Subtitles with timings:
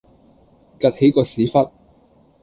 [0.79, 1.69] 趷起個屎忽